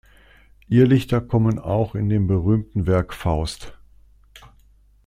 Irrlichter 0.67 1.21
kommen 1.21 1.59
auch 1.59 1.93
in 1.93 2.09
dem 2.09 2.25
berühmten 2.25 2.87
Werk 2.87 3.13
"Faust. 3.13 3.77